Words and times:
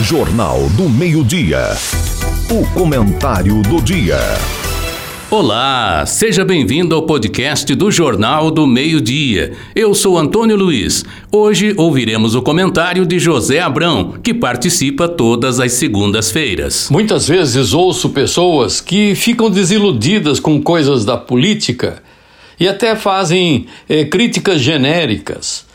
Jornal 0.00 0.68
do 0.76 0.88
Meio-Dia. 0.88 1.76
O 2.48 2.64
comentário 2.72 3.60
do 3.62 3.82
dia. 3.82 4.16
Olá, 5.28 6.06
seja 6.06 6.44
bem-vindo 6.44 6.94
ao 6.94 7.02
podcast 7.02 7.74
do 7.74 7.90
Jornal 7.90 8.48
do 8.52 8.64
Meio-Dia. 8.64 9.54
Eu 9.74 9.92
sou 9.94 10.16
Antônio 10.16 10.56
Luiz. 10.56 11.04
Hoje 11.32 11.74
ouviremos 11.76 12.36
o 12.36 12.42
comentário 12.42 13.04
de 13.04 13.18
José 13.18 13.58
Abrão, 13.58 14.14
que 14.22 14.32
participa 14.32 15.08
todas 15.08 15.58
as 15.58 15.72
segundas-feiras. 15.72 16.88
Muitas 16.90 17.26
vezes 17.26 17.74
ouço 17.74 18.10
pessoas 18.10 18.80
que 18.80 19.16
ficam 19.16 19.50
desiludidas 19.50 20.38
com 20.38 20.62
coisas 20.62 21.04
da 21.04 21.16
política 21.16 22.00
e 22.58 22.68
até 22.68 22.94
fazem 22.94 23.66
eh, 23.88 24.04
críticas 24.04 24.60
genéricas. 24.60 25.67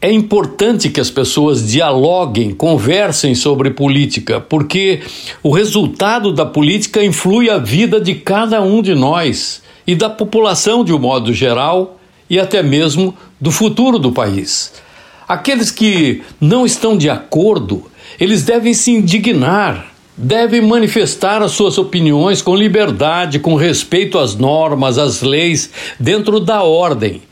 É 0.00 0.12
importante 0.12 0.90
que 0.90 1.00
as 1.00 1.10
pessoas 1.10 1.66
dialoguem, 1.66 2.52
conversem 2.52 3.34
sobre 3.34 3.70
política, 3.70 4.40
porque 4.40 5.00
o 5.42 5.50
resultado 5.50 6.32
da 6.32 6.44
política 6.44 7.02
influi 7.02 7.48
a 7.48 7.56
vida 7.56 7.98
de 7.98 8.14
cada 8.14 8.60
um 8.60 8.82
de 8.82 8.94
nós 8.94 9.62
e 9.86 9.94
da 9.94 10.10
população 10.10 10.84
de 10.84 10.92
um 10.92 10.98
modo 10.98 11.32
geral 11.32 11.98
e 12.28 12.38
até 12.38 12.62
mesmo 12.62 13.16
do 13.40 13.50
futuro 13.50 13.98
do 13.98 14.12
país. 14.12 14.72
Aqueles 15.26 15.70
que 15.70 16.22
não 16.38 16.66
estão 16.66 16.96
de 16.96 17.08
acordo, 17.08 17.84
eles 18.20 18.42
devem 18.42 18.74
se 18.74 18.90
indignar, 18.90 19.92
devem 20.14 20.60
manifestar 20.60 21.42
as 21.42 21.52
suas 21.52 21.78
opiniões 21.78 22.42
com 22.42 22.54
liberdade, 22.54 23.38
com 23.38 23.54
respeito 23.54 24.18
às 24.18 24.36
normas, 24.36 24.98
às 24.98 25.22
leis, 25.22 25.70
dentro 25.98 26.38
da 26.38 26.62
ordem. 26.62 27.22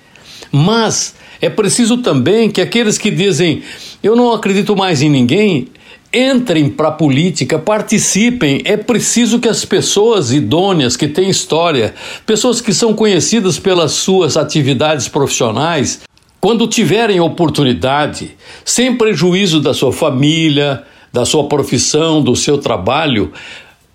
Mas 0.50 1.14
é 1.44 1.50
preciso 1.50 1.98
também 1.98 2.50
que 2.50 2.60
aqueles 2.60 2.96
que 2.96 3.10
dizem 3.10 3.62
eu 4.02 4.16
não 4.16 4.32
acredito 4.32 4.74
mais 4.74 5.02
em 5.02 5.08
ninguém 5.08 5.68
entrem 6.14 6.70
para 6.70 6.88
a 6.88 6.92
política, 6.92 7.58
participem. 7.58 8.62
É 8.64 8.76
preciso 8.76 9.40
que 9.40 9.48
as 9.48 9.64
pessoas 9.64 10.30
idôneas, 10.30 10.96
que 10.96 11.08
têm 11.08 11.28
história, 11.28 11.92
pessoas 12.24 12.60
que 12.60 12.72
são 12.72 12.94
conhecidas 12.94 13.58
pelas 13.58 13.92
suas 13.92 14.36
atividades 14.36 15.08
profissionais, 15.08 16.02
quando 16.40 16.68
tiverem 16.68 17.18
oportunidade, 17.18 18.36
sem 18.64 18.96
prejuízo 18.96 19.60
da 19.60 19.74
sua 19.74 19.92
família, 19.92 20.84
da 21.12 21.24
sua 21.24 21.48
profissão, 21.48 22.22
do 22.22 22.36
seu 22.36 22.58
trabalho, 22.58 23.32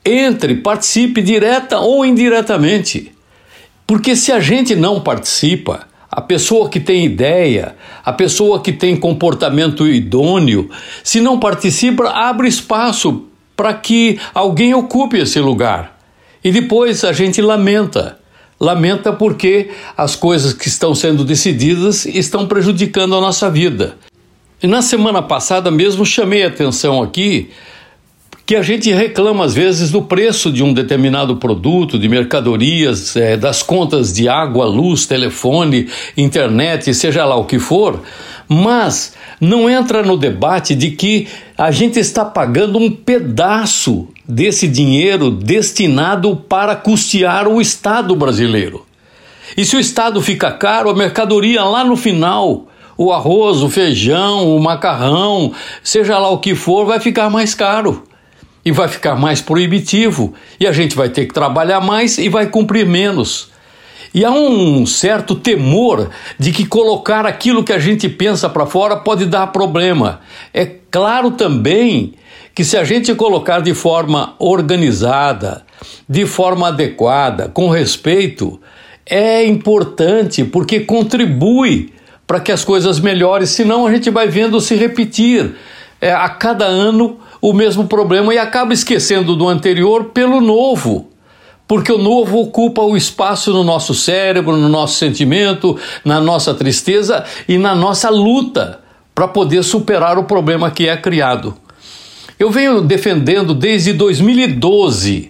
entre, 0.04 0.56
participe 0.56 1.22
direta 1.22 1.80
ou 1.80 2.06
indiretamente. 2.06 3.12
Porque 3.88 4.16
se 4.16 4.32
a 4.32 4.40
gente 4.40 4.76
não 4.76 5.00
participa, 5.00 5.89
a 6.20 6.22
pessoa 6.22 6.68
que 6.68 6.82
tem 6.82 7.06
ideia, 7.06 7.78
a 8.04 8.12
pessoa 8.12 8.62
que 8.62 8.74
tem 8.74 8.94
comportamento 8.94 9.88
idôneo, 9.88 10.70
se 11.02 11.22
não 11.22 11.40
participa, 11.40 12.10
abre 12.10 12.46
espaço 12.46 13.24
para 13.56 13.74
que 13.74 14.20
alguém 14.34 14.74
ocupe 14.74 15.18
esse 15.18 15.40
lugar. 15.40 15.98
E 16.44 16.52
depois 16.52 17.06
a 17.06 17.14
gente 17.14 17.42
lamenta. 17.42 18.20
Lamenta 18.60 19.14
porque 19.14 19.70
as 19.96 20.18
coisas 20.18 20.52
que 20.52 20.68
estão 20.68 20.94
sendo 20.94 21.24
decididas 21.24 22.06
estão 22.06 22.46
prejudicando 22.46 23.16
a 23.16 23.22
nossa 23.22 23.50
vida. 23.50 23.96
E 24.62 24.68
na 24.68 24.82
semana 24.82 25.22
passada 25.22 25.72
mesmo 25.72 26.06
chamei 26.06 26.44
atenção 26.44 27.02
aqui 27.02 27.50
que 28.50 28.56
a 28.56 28.64
gente 28.64 28.92
reclama 28.92 29.46
às 29.46 29.54
vezes 29.54 29.92
do 29.92 30.02
preço 30.02 30.52
de 30.52 30.64
um 30.64 30.74
determinado 30.74 31.36
produto, 31.36 32.00
de 32.00 32.10
mercadorias, 32.10 33.16
é, 33.16 33.38
das 33.38 33.62
contas 33.62 34.12
de 34.12 34.28
água, 34.28 34.66
luz, 34.66 35.06
telefone, 35.06 35.88
internet, 36.18 36.92
seja 36.96 37.26
lá 37.26 37.36
o 37.36 37.46
que 37.46 37.60
for, 37.60 38.02
mas 38.48 39.14
não 39.40 39.70
entra 39.70 40.02
no 40.02 40.18
debate 40.18 40.74
de 40.74 40.90
que 40.90 41.28
a 41.56 41.70
gente 41.70 42.00
está 42.00 42.26
pagando 42.26 42.80
um 42.80 42.90
pedaço 42.90 44.08
desse 44.28 44.68
dinheiro 44.68 45.30
destinado 45.30 46.36
para 46.36 46.76
custear 46.76 47.48
o 47.48 47.62
Estado 47.62 48.16
brasileiro. 48.16 48.84
E 49.56 49.64
se 49.64 49.76
o 49.76 49.80
Estado 49.80 50.20
fica 50.24 50.52
caro, 50.52 50.90
a 50.90 50.96
mercadoria 50.96 51.64
lá 51.64 51.84
no 51.84 51.96
final, 51.96 52.68
o 52.98 53.12
arroz, 53.12 53.62
o 53.62 53.70
feijão, 53.70 54.56
o 54.56 54.60
macarrão, 54.60 55.54
seja 55.84 56.18
lá 56.18 56.32
o 56.32 56.40
que 56.40 56.56
for, 56.56 56.88
vai 56.88 57.00
ficar 57.00 57.30
mais 57.30 57.54
caro 57.54 58.09
e 58.64 58.72
vai 58.72 58.88
ficar 58.88 59.16
mais 59.16 59.42
proibitivo, 59.42 60.34
e 60.60 60.68
a 60.68 60.72
gente 60.72 60.96
vai 60.96 61.10
ter 61.10 61.26
que 61.26 61.34
trabalhar 61.34 61.82
mais 61.82 62.18
e 62.18 62.30
vai 62.30 62.48
cumprir 62.48 62.86
menos. 62.86 63.50
E 64.14 64.26
há 64.26 64.32
um 64.32 64.86
certo 64.86 65.36
temor 65.36 66.10
de 66.38 66.52
que 66.52 66.66
colocar 66.66 67.26
aquilo 67.26 67.64
que 67.64 67.74
a 67.74 67.80
gente 67.80 68.10
pensa 68.10 68.50
para 68.50 68.66
fora 68.66 68.98
pode 68.98 69.26
dar 69.26 69.48
problema. 69.48 70.22
É 70.54 70.66
claro 70.66 71.32
também 71.32 72.16
que 72.56 72.64
se 72.64 72.76
a 72.76 72.84
gente 72.84 73.14
colocar 73.14 73.60
de 73.62 73.74
forma 73.74 74.36
organizada, 74.40 75.64
de 76.08 76.26
forma 76.26 76.70
adequada, 76.70 77.50
com 77.50 77.70
respeito, 77.70 78.60
é 79.06 79.46
importante 79.46 80.44
porque 80.44 80.80
contribui 80.82 81.94
para 82.26 82.40
que 82.40 82.52
as 82.52 82.64
coisas 82.64 83.00
melhorem, 83.00 83.48
senão 83.48 83.88
a 83.88 83.92
gente 83.92 84.10
vai 84.10 84.28
vendo 84.28 84.60
se 84.60 84.76
repetir. 84.76 85.56
É, 86.02 86.14
a 86.14 86.30
cada 86.30 86.66
ano 86.66 87.20
o 87.42 87.54
mesmo 87.54 87.88
problema 87.88 88.34
e 88.34 88.38
acaba 88.38 88.74
esquecendo 88.74 89.36
do 89.36 89.48
anterior 89.48 90.06
pelo 90.06 90.42
novo. 90.42 91.10
Porque 91.68 91.92
o 91.92 91.98
novo 91.98 92.40
ocupa 92.40 92.82
o 92.82 92.98
espaço 92.98 93.54
no 93.54 93.64
nosso 93.64 93.94
cérebro, 93.94 94.58
no 94.58 94.68
nosso 94.68 94.96
sentimento, 94.98 95.78
na 96.04 96.20
nossa 96.20 96.54
tristeza 96.54 97.24
e 97.48 97.58
na 97.58 97.76
nossa 97.76 98.10
luta 98.10 98.80
para 99.14 99.28
poder 99.28 99.64
superar 99.64 100.18
o 100.18 100.24
problema 100.24 100.72
que 100.72 100.88
é 100.88 100.98
criado. 100.98 101.54
Eu 102.40 102.50
venho 102.50 102.82
defendendo 102.82 103.54
desde 103.54 103.92
2012, 103.92 105.30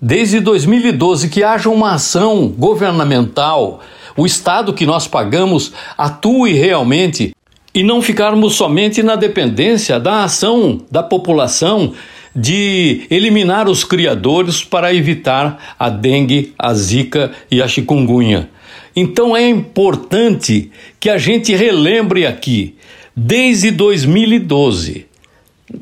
desde 0.00 0.40
2012, 0.40 1.28
que 1.28 1.44
haja 1.44 1.68
uma 1.68 1.92
ação 1.92 2.48
governamental, 2.48 3.80
o 4.16 4.24
Estado 4.24 4.72
que 4.72 4.86
nós 4.86 5.06
pagamos 5.06 5.72
atue 5.98 6.54
realmente 6.54 7.34
e 7.76 7.82
não 7.82 8.00
ficarmos 8.00 8.54
somente 8.54 9.02
na 9.02 9.16
dependência 9.16 10.00
da 10.00 10.24
ação 10.24 10.80
da 10.90 11.02
população 11.02 11.92
de 12.34 13.02
eliminar 13.10 13.68
os 13.68 13.84
criadores 13.84 14.64
para 14.64 14.94
evitar 14.94 15.74
a 15.78 15.90
dengue, 15.90 16.54
a 16.58 16.72
zika 16.72 17.32
e 17.50 17.60
a 17.60 17.68
chikungunya. 17.68 18.48
Então 18.96 19.36
é 19.36 19.46
importante 19.46 20.70
que 20.98 21.10
a 21.10 21.18
gente 21.18 21.54
relembre 21.54 22.26
aqui, 22.26 22.76
desde 23.14 23.70
2012, 23.70 25.04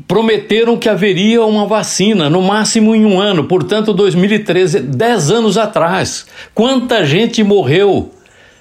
prometeram 0.09 0.77
que 0.77 0.89
haveria 0.89 1.45
uma 1.45 1.65
vacina, 1.65 2.29
no 2.29 2.43
máximo 2.43 2.93
em 2.93 3.05
um 3.05 3.21
ano, 3.21 3.45
portanto, 3.45 3.93
2013, 3.93 4.81
dez 4.81 5.31
anos 5.31 5.57
atrás. 5.57 6.27
Quanta 6.53 7.05
gente 7.05 7.45
morreu 7.45 8.13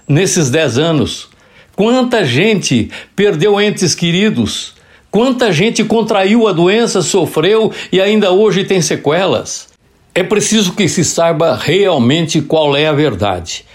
nesses 0.08 0.52
dez 0.52 0.78
anos? 0.78 1.33
Quanta 1.76 2.24
gente 2.24 2.92
perdeu 3.16 3.60
entes 3.60 3.96
queridos? 3.96 4.74
Quanta 5.10 5.52
gente 5.52 5.84
contraiu 5.84 6.48
a 6.48 6.52
doença, 6.52 7.02
sofreu 7.02 7.72
e 7.92 8.00
ainda 8.00 8.32
hoje 8.32 8.64
tem 8.64 8.82
sequelas? 8.82 9.70
É 10.14 10.22
preciso 10.22 10.74
que 10.74 10.88
se 10.88 11.04
saiba 11.04 11.56
realmente 11.56 12.42
qual 12.42 12.76
é 12.76 12.86
a 12.86 12.94
verdade. 12.94 13.66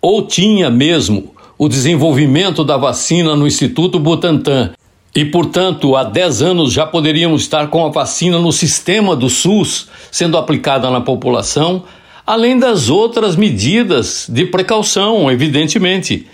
Ou 0.00 0.26
tinha 0.26 0.70
mesmo 0.70 1.34
o 1.58 1.68
desenvolvimento 1.68 2.64
da 2.64 2.78
vacina 2.78 3.36
no 3.36 3.46
Instituto 3.46 3.98
Butantan, 3.98 4.72
e, 5.14 5.26
portanto, 5.26 5.94
há 5.94 6.04
10 6.04 6.40
anos 6.40 6.72
já 6.72 6.86
poderíamos 6.86 7.42
estar 7.42 7.68
com 7.68 7.84
a 7.84 7.90
vacina 7.90 8.38
no 8.38 8.50
sistema 8.50 9.14
do 9.14 9.28
SUS 9.28 9.88
sendo 10.10 10.38
aplicada 10.38 10.90
na 10.90 11.02
população, 11.02 11.84
além 12.26 12.58
das 12.58 12.88
outras 12.88 13.36
medidas 13.36 14.26
de 14.26 14.46
precaução, 14.46 15.30
evidentemente. 15.30 16.26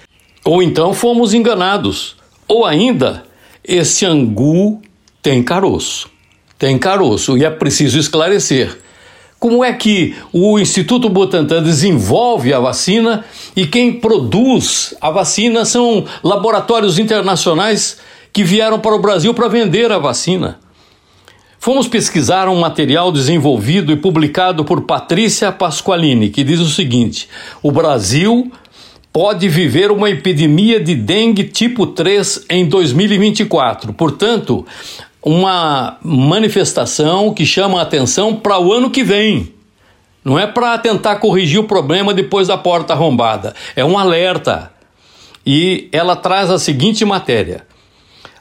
Ou 0.44 0.62
então 0.62 0.94
fomos 0.94 1.34
enganados. 1.34 2.16
Ou 2.46 2.64
ainda, 2.64 3.24
esse 3.64 4.06
angu 4.06 4.80
tem 5.22 5.42
caroço. 5.42 6.08
Tem 6.58 6.78
caroço 6.78 7.36
e 7.36 7.44
é 7.44 7.50
preciso 7.50 7.98
esclarecer. 7.98 8.78
Como 9.38 9.62
é 9.62 9.72
que 9.72 10.16
o 10.32 10.58
Instituto 10.58 11.08
Butantan 11.08 11.62
desenvolve 11.62 12.52
a 12.52 12.58
vacina 12.58 13.24
e 13.54 13.66
quem 13.66 13.92
produz 13.92 14.94
a 15.00 15.10
vacina 15.10 15.64
são 15.64 16.04
laboratórios 16.24 16.98
internacionais 16.98 17.98
que 18.32 18.42
vieram 18.42 18.80
para 18.80 18.96
o 18.96 18.98
Brasil 18.98 19.32
para 19.32 19.46
vender 19.46 19.92
a 19.92 19.98
vacina? 19.98 20.58
Fomos 21.60 21.86
pesquisar 21.86 22.48
um 22.48 22.58
material 22.58 23.12
desenvolvido 23.12 23.92
e 23.92 23.96
publicado 23.96 24.64
por 24.64 24.82
Patrícia 24.82 25.52
Pasqualini, 25.52 26.30
que 26.30 26.42
diz 26.42 26.58
o 26.58 26.68
seguinte: 26.68 27.28
o 27.62 27.70
Brasil 27.70 28.50
pode 29.12 29.48
viver 29.48 29.90
uma 29.90 30.10
epidemia 30.10 30.80
de 30.80 30.94
dengue 30.94 31.44
tipo 31.44 31.86
3 31.86 32.46
em 32.50 32.66
2024. 32.66 33.92
Portanto, 33.92 34.66
uma 35.22 35.98
manifestação 36.02 37.32
que 37.34 37.44
chama 37.44 37.78
a 37.78 37.82
atenção 37.82 38.34
para 38.34 38.58
o 38.58 38.72
ano 38.72 38.90
que 38.90 39.02
vem. 39.02 39.52
Não 40.24 40.38
é 40.38 40.46
para 40.46 40.76
tentar 40.78 41.16
corrigir 41.16 41.60
o 41.60 41.64
problema 41.64 42.12
depois 42.12 42.48
da 42.48 42.58
porta 42.58 42.92
arrombada, 42.92 43.54
é 43.74 43.84
um 43.84 43.98
alerta. 43.98 44.70
E 45.44 45.88
ela 45.92 46.14
traz 46.14 46.50
a 46.50 46.58
seguinte 46.58 47.04
matéria: 47.04 47.64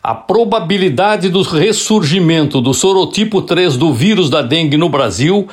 a 0.04 0.14
probabilidade 0.14 1.30
do 1.30 1.42
ressurgimento 1.42 2.60
do 2.60 2.74
sorotipo 2.74 3.42
3 3.42 3.78
do 3.78 3.94
vírus 3.94 4.30
da 4.30 4.42
dengue 4.42 4.78
no 4.78 4.90
Brasil 4.90 5.48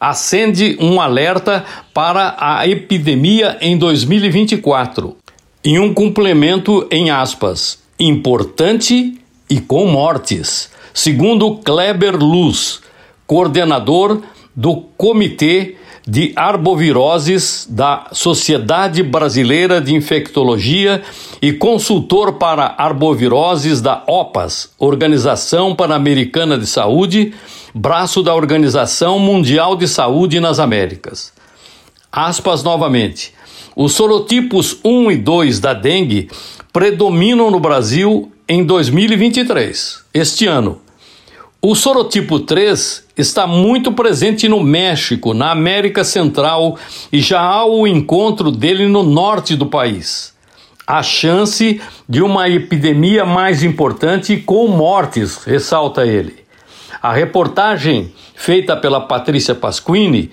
acende 0.00 0.78
um 0.80 0.98
alerta 0.98 1.62
para 1.92 2.34
a 2.38 2.66
epidemia 2.66 3.58
em 3.60 3.76
2024. 3.76 5.16
Em 5.62 5.78
um 5.78 5.92
complemento 5.92 6.88
em 6.90 7.10
aspas, 7.10 7.78
importante 7.98 9.20
e 9.48 9.60
com 9.60 9.84
mortes, 9.86 10.70
segundo 10.94 11.56
Kleber 11.56 12.16
Luz, 12.16 12.80
coordenador 13.26 14.22
do 14.56 14.76
Comitê 14.96 15.76
de 16.10 16.32
Arboviroses 16.34 17.68
da 17.70 18.08
Sociedade 18.10 19.00
Brasileira 19.00 19.80
de 19.80 19.94
Infectologia 19.94 21.02
e 21.40 21.52
consultor 21.52 22.32
para 22.32 22.74
arboviroses 22.76 23.80
da 23.80 24.02
OPAS, 24.08 24.70
Organização 24.76 25.72
Pan-Americana 25.72 26.58
de 26.58 26.66
Saúde, 26.66 27.32
braço 27.72 28.24
da 28.24 28.34
Organização 28.34 29.20
Mundial 29.20 29.76
de 29.76 29.86
Saúde 29.86 30.40
nas 30.40 30.58
Américas. 30.58 31.32
Aspas 32.10 32.64
novamente. 32.64 33.32
Os 33.76 33.92
sorotipos 33.92 34.78
1 34.84 35.12
e 35.12 35.16
2 35.16 35.60
da 35.60 35.74
dengue 35.74 36.28
predominam 36.72 37.52
no 37.52 37.60
Brasil 37.60 38.32
em 38.48 38.64
2023, 38.64 40.00
este 40.12 40.48
ano. 40.48 40.80
O 41.62 41.74
sorotipo 41.74 42.40
3 42.40 43.04
está 43.14 43.46
muito 43.46 43.92
presente 43.92 44.48
no 44.48 44.62
México, 44.62 45.34
na 45.34 45.50
América 45.50 46.02
Central 46.02 46.78
e 47.12 47.20
já 47.20 47.38
há 47.38 47.66
o 47.66 47.86
encontro 47.86 48.50
dele 48.50 48.88
no 48.88 49.02
norte 49.02 49.54
do 49.54 49.66
país. 49.66 50.32
A 50.86 51.02
chance 51.02 51.78
de 52.08 52.22
uma 52.22 52.48
epidemia 52.48 53.26
mais 53.26 53.62
importante 53.62 54.38
com 54.38 54.68
mortes, 54.68 55.44
ressalta 55.44 56.06
ele. 56.06 56.36
A 57.02 57.12
reportagem 57.12 58.10
feita 58.34 58.74
pela 58.74 59.02
Patrícia 59.02 59.54
Pasquini 59.54 60.30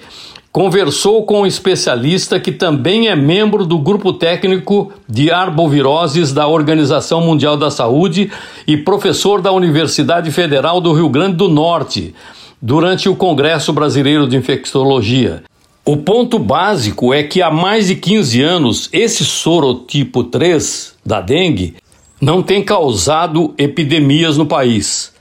conversou 0.57 1.23
com 1.23 1.41
um 1.41 1.45
especialista 1.45 2.39
que 2.39 2.51
também 2.51 3.09
é 3.09 3.15
membro 3.15 3.63
do 3.63 3.77
grupo 3.77 4.11
técnico 4.11 4.91
de 5.07 5.29
arboviroses 5.29 6.33
da 6.33 6.47
Organização 6.47 7.21
Mundial 7.21 7.55
da 7.55 7.69
Saúde 7.69 8.31
e 8.65 8.75
professor 8.75 9.39
da 9.39 9.51
Universidade 9.51 10.31
Federal 10.31 10.81
do 10.81 10.93
Rio 10.93 11.09
Grande 11.09 11.35
do 11.35 11.47
Norte, 11.47 12.15
durante 12.59 13.07
o 13.07 13.15
Congresso 13.15 13.71
Brasileiro 13.71 14.27
de 14.27 14.35
Infectologia. 14.35 15.43
O 15.85 15.95
ponto 15.95 16.39
básico 16.39 17.13
é 17.13 17.21
que 17.21 17.39
há 17.39 17.51
mais 17.51 17.85
de 17.85 17.95
15 17.95 18.41
anos 18.41 18.89
esse 18.91 19.23
sorotipo 19.23 20.23
3 20.23 20.95
da 21.05 21.21
dengue 21.21 21.75
não 22.19 22.41
tem 22.41 22.63
causado 22.63 23.53
epidemias 23.59 24.37
no 24.37 24.47
país, 24.47 25.13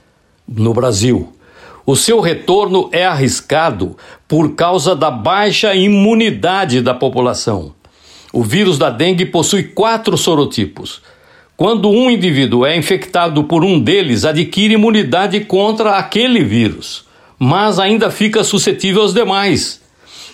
no 0.47 0.73
Brasil. 0.73 1.36
O 1.89 1.95
seu 1.95 2.19
retorno 2.19 2.89
é 2.91 3.05
arriscado 3.05 3.95
por 4.27 4.55
causa 4.55 4.93
da 4.93 5.09
baixa 5.09 5.73
imunidade 5.73 6.81
da 6.81 6.93
população. 6.93 7.73
O 8.33 8.43
vírus 8.43 8.77
da 8.77 8.89
dengue 8.89 9.25
possui 9.25 9.63
quatro 9.63 10.17
sorotipos. 10.17 11.01
Quando 11.55 11.89
um 11.89 12.11
indivíduo 12.11 12.65
é 12.65 12.75
infectado 12.75 13.41
por 13.45 13.63
um 13.63 13.79
deles, 13.79 14.25
adquire 14.25 14.73
imunidade 14.73 15.39
contra 15.39 15.91
aquele 15.95 16.43
vírus, 16.43 17.05
mas 17.39 17.79
ainda 17.79 18.11
fica 18.11 18.43
suscetível 18.43 19.03
aos 19.03 19.13
demais. 19.13 19.81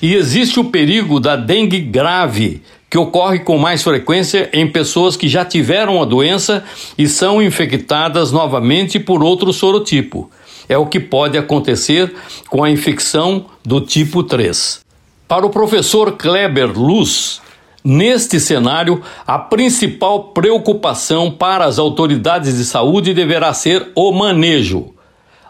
E 0.01 0.15
existe 0.15 0.59
o 0.59 0.65
perigo 0.65 1.19
da 1.19 1.35
dengue 1.35 1.79
grave, 1.79 2.63
que 2.89 2.97
ocorre 2.97 3.41
com 3.41 3.59
mais 3.59 3.83
frequência 3.83 4.49
em 4.53 4.67
pessoas 4.67 5.15
que 5.15 5.27
já 5.27 5.45
tiveram 5.45 6.01
a 6.01 6.05
doença 6.05 6.63
e 6.97 7.07
são 7.07 7.39
infectadas 7.43 8.31
novamente 8.31 8.99
por 8.99 9.23
outro 9.23 9.53
sorotipo. 9.53 10.31
É 10.67 10.77
o 10.77 10.85
que 10.85 10.99
pode 10.99 11.37
acontecer 11.37 12.13
com 12.49 12.63
a 12.63 12.69
infecção 12.69 13.45
do 13.63 13.81
tipo 13.81 14.23
3. 14.23 14.81
Para 15.27 15.45
o 15.45 15.49
professor 15.49 16.13
Kleber 16.13 16.77
Luz, 16.77 17.41
neste 17.83 18.39
cenário, 18.39 19.01
a 19.25 19.39
principal 19.39 20.25
preocupação 20.25 21.31
para 21.31 21.65
as 21.65 21.79
autoridades 21.79 22.57
de 22.57 22.65
saúde 22.65 23.13
deverá 23.13 23.53
ser 23.53 23.91
o 23.95 24.11
manejo. 24.11 24.93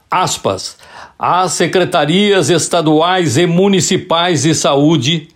Aspas. 0.10 0.77
As 1.18 1.54
secretarias 1.54 2.50
estaduais 2.50 3.38
e 3.38 3.45
municipais 3.45 4.44
de 4.44 4.54
saúde 4.54 5.30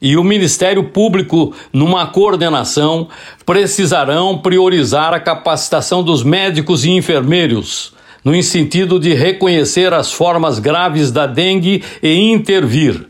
e 0.00 0.16
o 0.16 0.24
Ministério 0.24 0.84
Público, 0.84 1.54
numa 1.72 2.06
coordenação, 2.06 3.08
precisarão 3.44 4.38
priorizar 4.38 5.12
a 5.12 5.20
capacitação 5.20 6.02
dos 6.02 6.22
médicos 6.22 6.84
e 6.84 6.90
enfermeiros 6.90 7.92
no 8.24 8.40
sentido 8.42 8.98
de 8.98 9.14
reconhecer 9.14 9.92
as 9.92 10.12
formas 10.12 10.58
graves 10.58 11.10
da 11.10 11.26
dengue 11.26 11.82
e 12.02 12.30
intervir. 12.30 13.08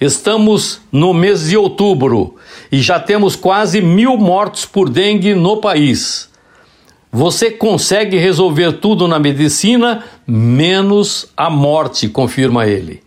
Estamos 0.00 0.80
no 0.92 1.12
mês 1.12 1.48
de 1.48 1.56
outubro 1.56 2.36
e 2.70 2.80
já 2.80 3.00
temos 3.00 3.34
quase 3.34 3.80
mil 3.80 4.16
mortos 4.16 4.64
por 4.64 4.88
dengue 4.88 5.34
no 5.34 5.56
país. 5.56 6.28
Você 7.10 7.50
consegue 7.50 8.16
resolver 8.18 8.72
tudo 8.74 9.08
na 9.08 9.18
medicina, 9.18 10.04
menos 10.26 11.28
a 11.36 11.48
morte, 11.48 12.08
confirma 12.08 12.66
ele. 12.66 13.02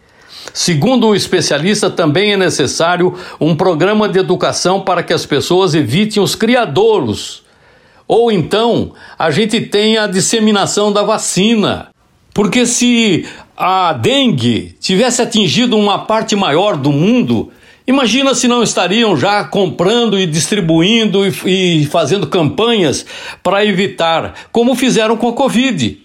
Segundo 0.53 1.07
o 1.07 1.15
especialista, 1.15 1.89
também 1.89 2.33
é 2.33 2.37
necessário 2.37 3.15
um 3.39 3.55
programa 3.55 4.09
de 4.09 4.19
educação 4.19 4.81
para 4.81 5.03
que 5.03 5.13
as 5.13 5.25
pessoas 5.25 5.75
evitem 5.75 6.21
os 6.21 6.35
criadouros 6.35 7.43
ou 8.11 8.29
então 8.29 8.91
a 9.17 9.31
gente 9.31 9.61
tem 9.61 9.97
a 9.97 10.05
disseminação 10.05 10.91
da 10.91 11.01
vacina. 11.01 11.87
Porque 12.33 12.65
se 12.65 13.25
a 13.55 13.93
dengue 13.93 14.75
tivesse 14.81 15.21
atingido 15.21 15.77
uma 15.77 15.99
parte 15.99 16.35
maior 16.35 16.75
do 16.75 16.91
mundo, 16.91 17.53
imagina 17.87 18.35
se 18.35 18.49
não 18.49 18.61
estariam 18.61 19.15
já 19.15 19.45
comprando 19.45 20.19
e 20.19 20.25
distribuindo 20.25 21.25
e, 21.25 21.83
e 21.83 21.85
fazendo 21.85 22.27
campanhas 22.27 23.05
para 23.41 23.65
evitar, 23.65 24.33
como 24.51 24.75
fizeram 24.75 25.15
com 25.15 25.29
a 25.29 25.33
Covid. 25.33 25.97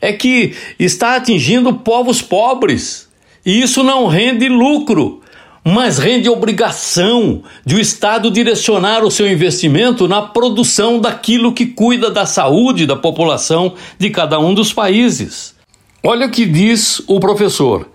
É 0.00 0.10
que 0.10 0.54
está 0.78 1.16
atingindo 1.16 1.74
povos 1.74 2.22
pobres 2.22 3.10
e 3.44 3.60
isso 3.60 3.82
não 3.82 4.06
rende 4.06 4.48
lucro 4.48 5.21
mas 5.64 5.98
rende 5.98 6.28
obrigação 6.28 7.42
de 7.64 7.76
o 7.76 7.80
Estado 7.80 8.30
direcionar 8.30 9.04
o 9.04 9.10
seu 9.10 9.30
investimento 9.30 10.08
na 10.08 10.20
produção 10.20 10.98
daquilo 10.98 11.52
que 11.52 11.66
cuida 11.66 12.10
da 12.10 12.26
saúde 12.26 12.86
da 12.86 12.96
população 12.96 13.74
de 13.98 14.10
cada 14.10 14.40
um 14.40 14.52
dos 14.52 14.72
países. 14.72 15.54
Olha 16.02 16.26
o 16.26 16.30
que 16.30 16.44
diz 16.44 17.00
o 17.06 17.20
professor. 17.20 17.88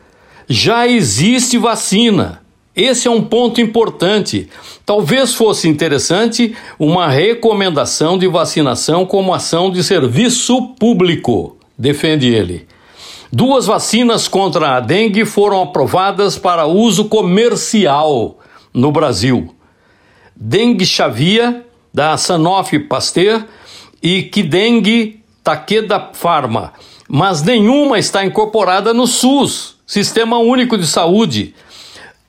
Já 0.47 0.87
existe 0.87 1.57
vacina. 1.57 2.41
Esse 2.73 3.07
é 3.07 3.11
um 3.11 3.21
ponto 3.21 3.59
importante. 3.59 4.47
Talvez 4.85 5.33
fosse 5.33 5.67
interessante 5.67 6.55
uma 6.79 7.09
recomendação 7.09 8.17
de 8.17 8.27
vacinação 8.27 9.05
como 9.05 9.33
ação 9.33 9.69
de 9.69 9.83
serviço 9.83 10.75
público, 10.79 11.57
defende 11.77 12.27
ele. 12.27 12.65
Duas 13.31 13.65
vacinas 13.65 14.27
contra 14.27 14.77
a 14.77 14.79
dengue 14.79 15.25
foram 15.25 15.61
aprovadas 15.61 16.37
para 16.37 16.65
uso 16.65 17.05
comercial 17.05 18.39
no 18.73 18.91
Brasil. 18.91 19.53
Dengue 20.33 20.85
Xavia, 20.85 21.65
da 21.93 22.15
Sanofi 22.15 22.79
Pasteur, 22.79 23.45
e 24.01 24.23
Kidengue 24.23 25.23
Takeda 25.43 26.11
Pharma, 26.13 26.73
mas 27.09 27.41
nenhuma 27.41 27.97
está 27.99 28.25
incorporada 28.25 28.93
no 28.93 29.07
SUS, 29.07 29.75
Sistema 29.85 30.37
Único 30.37 30.77
de 30.77 30.85
Saúde. 30.85 31.55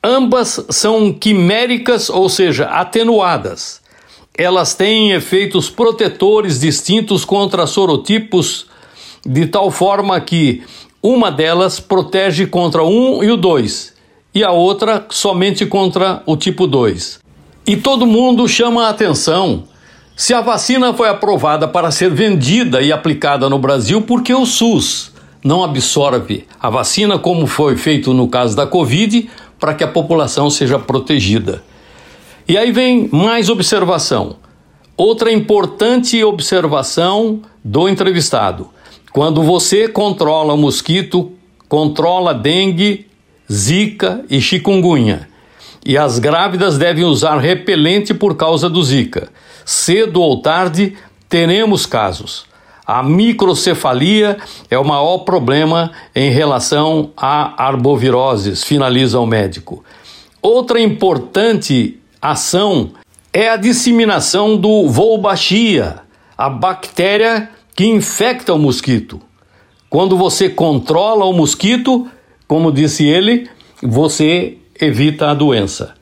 Ambas 0.02 0.64
são 0.70 1.12
quiméricas, 1.12 2.08
ou 2.08 2.28
seja, 2.28 2.66
atenuadas. 2.66 3.80
Elas 4.36 4.74
têm 4.74 5.12
efeitos 5.12 5.68
protetores 5.68 6.60
distintos 6.60 7.24
contra 7.24 7.66
sorotipos, 7.66 8.66
de 9.26 9.46
tal 9.46 9.70
forma 9.70 10.20
que 10.20 10.62
uma 11.02 11.30
delas 11.30 11.78
protege 11.78 12.46
contra 12.46 12.82
1 12.82 13.22
e 13.24 13.30
o 13.30 13.36
2, 13.36 13.94
e 14.34 14.44
a 14.44 14.50
outra 14.50 15.06
somente 15.10 15.64
contra 15.64 16.22
o 16.26 16.36
tipo 16.36 16.66
2. 16.66 17.20
E 17.66 17.76
todo 17.76 18.06
mundo 18.06 18.48
chama 18.48 18.86
a 18.86 18.90
atenção 18.90 19.64
se 20.16 20.34
a 20.34 20.40
vacina 20.40 20.92
foi 20.92 21.08
aprovada 21.08 21.68
para 21.68 21.92
ser 21.92 22.10
vendida 22.10 22.82
e 22.82 22.90
aplicada 22.90 23.48
no 23.48 23.58
Brasil, 23.58 24.02
porque 24.02 24.34
o 24.34 24.44
SUS 24.44 25.12
não 25.44 25.62
absorve 25.62 26.44
a 26.60 26.68
vacina, 26.68 27.18
como 27.18 27.46
foi 27.46 27.76
feito 27.76 28.12
no 28.12 28.26
caso 28.26 28.56
da 28.56 28.66
Covid, 28.66 29.30
para 29.60 29.74
que 29.74 29.84
a 29.84 29.88
população 29.88 30.50
seja 30.50 30.78
protegida. 30.78 31.62
E 32.48 32.58
aí 32.58 32.72
vem 32.72 33.08
mais 33.12 33.48
observação. 33.48 34.36
Outra 34.96 35.30
importante 35.30 36.24
observação 36.24 37.42
do 37.62 37.88
entrevistado. 37.88 38.70
Quando 39.12 39.42
você 39.42 39.88
controla 39.88 40.54
o 40.54 40.58
mosquito, 40.58 41.32
controla 41.68 42.34
dengue, 42.34 43.06
zika 43.50 44.24
e 44.28 44.40
chikungunya. 44.40 45.28
E 45.84 45.96
as 45.96 46.18
grávidas 46.18 46.76
devem 46.76 47.04
usar 47.04 47.38
repelente 47.38 48.12
por 48.12 48.36
causa 48.36 48.68
do 48.68 48.82
zika. 48.82 49.30
Cedo 49.64 50.20
ou 50.20 50.42
tarde 50.42 50.94
teremos 51.28 51.86
casos. 51.86 52.46
A 52.86 53.02
microcefalia 53.02 54.38
é 54.70 54.78
o 54.78 54.84
maior 54.84 55.18
problema 55.18 55.92
em 56.14 56.30
relação 56.30 57.10
à 57.16 57.66
arboviroses, 57.66 58.64
finaliza 58.64 59.20
o 59.20 59.26
médico. 59.26 59.84
Outra 60.40 60.80
importante 60.80 61.98
ação 62.20 62.92
é 63.32 63.50
a 63.50 63.56
disseminação 63.56 64.56
do 64.56 64.86
Wolbachia, 64.88 66.00
a 66.36 66.48
bactéria 66.48 67.50
que 67.78 67.86
infecta 67.86 68.52
o 68.52 68.58
mosquito. 68.58 69.22
Quando 69.88 70.16
você 70.16 70.48
controla 70.48 71.24
o 71.26 71.32
mosquito, 71.32 72.08
como 72.48 72.72
disse 72.72 73.06
ele, 73.06 73.48
você 73.80 74.58
evita 74.80 75.30
a 75.30 75.34
doença. 75.34 75.94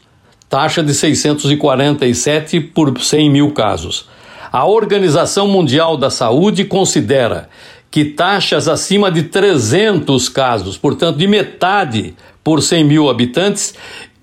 taxa 0.50 0.83
de 0.83 0.93
647 0.93 2.60
por 2.60 3.00
100 3.00 3.29
mil 3.29 3.51
casos. 3.51 4.10
A 4.51 4.65
Organização 4.65 5.48
Mundial 5.48 5.95
da 5.95 6.10
Saúde 6.10 6.65
considera 6.65 7.48
que 7.89 8.03
taxas 8.03 8.67
acima 8.67 9.10
de 9.10 9.24
300 9.24 10.27
casos, 10.27 10.77
portanto, 10.77 11.15
de 11.15 11.25
metade 11.25 12.13
por 12.43 12.62
100 12.62 12.83
mil 12.83 13.10
habitantes, 13.10 13.74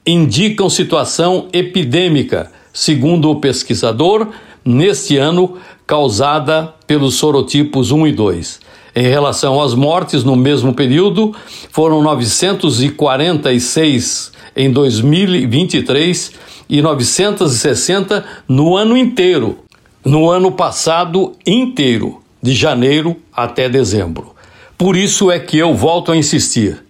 indicam 0.06 0.68
situação 0.68 1.48
epidêmica, 1.50 2.52
segundo 2.74 3.30
o 3.30 3.40
pesquisador, 3.40 4.28
neste 4.62 5.16
ano 5.16 5.56
causada 5.88 6.72
pelos 6.86 7.14
sorotipos 7.14 7.90
1 7.90 8.06
e 8.08 8.12
2. 8.12 8.60
Em 8.94 9.08
relação 9.08 9.62
às 9.62 9.74
mortes, 9.74 10.22
no 10.22 10.36
mesmo 10.36 10.74
período, 10.74 11.34
foram 11.72 12.02
946 12.02 14.32
em 14.54 14.70
2023 14.70 16.32
e 16.68 16.82
960 16.82 18.22
no 18.46 18.76
ano 18.76 18.98
inteiro, 18.98 19.60
no 20.04 20.28
ano 20.28 20.52
passado 20.52 21.32
inteiro, 21.46 22.20
de 22.42 22.54
janeiro 22.54 23.16
até 23.32 23.66
dezembro. 23.66 24.34
Por 24.76 24.94
isso 24.94 25.30
é 25.30 25.38
que 25.38 25.56
eu 25.56 25.74
volto 25.74 26.12
a 26.12 26.16
insistir. 26.16 26.84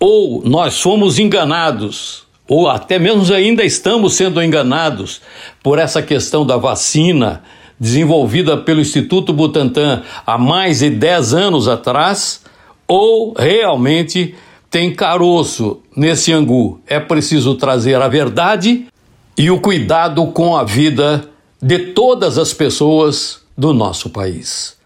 Ou 0.00 0.42
nós 0.44 0.74
somos 0.74 1.20
enganados 1.20 2.24
ou 2.48 2.68
até 2.68 2.98
mesmo 2.98 3.32
ainda 3.32 3.64
estamos 3.64 4.14
sendo 4.14 4.42
enganados 4.42 5.20
por 5.62 5.78
essa 5.78 6.02
questão 6.02 6.44
da 6.44 6.58
vacina 6.58 7.42
desenvolvida 7.78 8.56
pelo 8.56 8.80
Instituto 8.80 9.32
Butantan 9.32 10.02
há 10.26 10.38
mais 10.38 10.78
de 10.80 10.90
10 10.90 11.34
anos 11.34 11.68
atrás, 11.68 12.42
ou 12.86 13.34
realmente 13.36 14.34
tem 14.70 14.94
caroço 14.94 15.80
nesse 15.96 16.32
angu. 16.32 16.80
É 16.86 16.98
preciso 16.98 17.54
trazer 17.54 18.00
a 18.00 18.08
verdade 18.08 18.86
e 19.36 19.50
o 19.50 19.60
cuidado 19.60 20.26
com 20.28 20.56
a 20.56 20.64
vida 20.64 21.28
de 21.60 21.78
todas 21.78 22.38
as 22.38 22.52
pessoas 22.52 23.40
do 23.56 23.72
nosso 23.72 24.10
país. 24.10 24.76